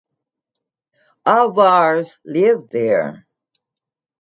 [1.37, 3.27] Avars live there.